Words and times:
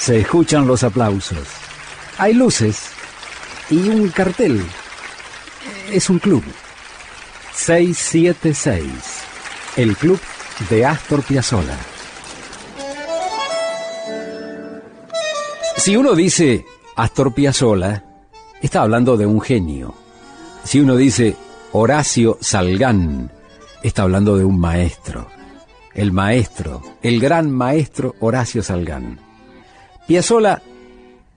Se 0.00 0.18
escuchan 0.18 0.66
los 0.66 0.82
aplausos. 0.82 1.46
Hay 2.16 2.32
luces 2.32 2.88
y 3.68 3.86
un 3.90 4.08
cartel. 4.08 4.64
Es 5.92 6.08
un 6.08 6.18
club. 6.18 6.42
676. 7.52 8.86
El 9.76 9.94
club 9.98 10.18
de 10.70 10.86
Astor 10.86 11.22
Piazzolla. 11.22 11.76
Si 15.76 15.94
uno 15.94 16.14
dice 16.14 16.64
Astor 16.96 17.34
Piazzolla, 17.34 18.02
está 18.62 18.80
hablando 18.80 19.18
de 19.18 19.26
un 19.26 19.38
genio. 19.42 19.94
Si 20.64 20.80
uno 20.80 20.96
dice 20.96 21.36
Horacio 21.72 22.38
Salgán, 22.40 23.30
está 23.82 24.04
hablando 24.04 24.38
de 24.38 24.46
un 24.46 24.58
maestro. 24.58 25.28
El 25.92 26.10
maestro, 26.10 26.80
el 27.02 27.20
gran 27.20 27.50
maestro 27.50 28.16
Horacio 28.20 28.62
Salgán. 28.62 29.29
Piazzolla 30.10 30.60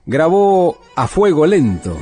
grabó 0.08 0.80
A 0.96 1.08
Fuego 1.08 1.46
Lento, 1.46 1.96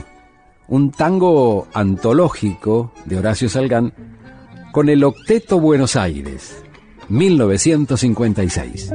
un 0.70 0.90
tango 0.92 1.68
antológico 1.74 2.94
de 3.04 3.18
Horacio 3.18 3.50
Salgán 3.50 3.94
con 4.72 4.88
el 4.88 5.04
Octeto 5.04 5.60
Buenos 5.60 5.98
Aires, 5.98 6.64
1956. 7.10 8.90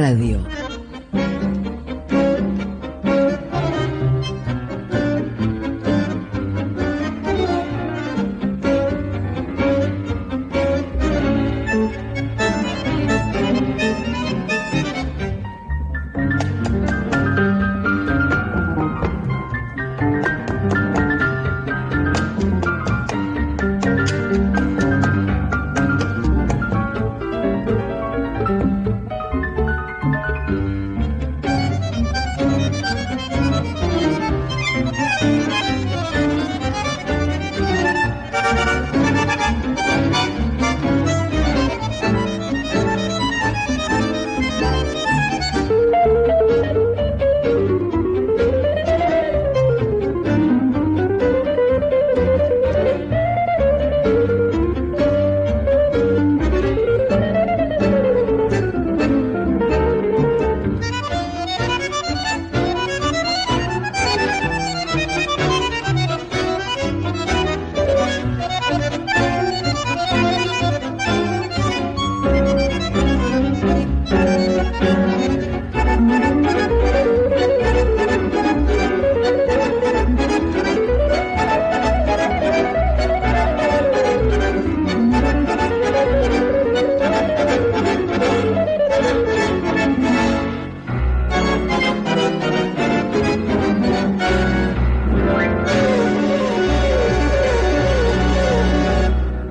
Radio. 0.00 0.59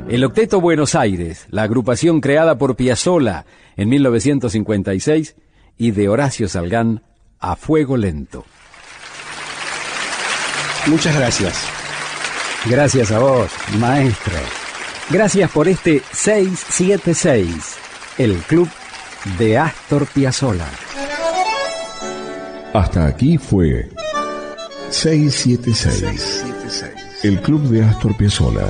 El 0.09 0.23
Octeto 0.23 0.59
Buenos 0.59 0.95
Aires, 0.95 1.45
la 1.51 1.61
agrupación 1.61 2.19
creada 2.19 2.57
por 2.57 2.75
Piazzolla 2.75 3.45
en 3.77 3.89
1956 3.89 5.35
y 5.77 5.91
de 5.91 6.09
Horacio 6.09 6.49
Salgán 6.49 7.03
a 7.39 7.55
fuego 7.55 7.95
lento. 7.95 8.43
Muchas 10.87 11.15
gracias. 11.15 11.63
Gracias 12.65 13.11
a 13.11 13.19
vos, 13.19 13.51
maestro. 13.77 14.33
Gracias 15.11 15.51
por 15.51 15.67
este 15.67 16.01
676, 16.11 17.75
el 18.17 18.33
club 18.47 18.67
de 19.37 19.59
Astor 19.59 20.07
Piazzolla. 20.07 20.65
Hasta 22.73 23.05
aquí 23.05 23.37
fue 23.37 23.87
676, 24.89 26.45
el 27.21 27.39
club 27.41 27.61
de 27.69 27.83
Astor 27.83 28.17
Piazzolla 28.17 28.69